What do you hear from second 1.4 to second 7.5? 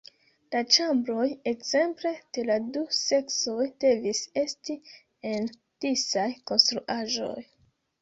ekzemple, de la du seksoj devis esti en disaj konstruaĵoj.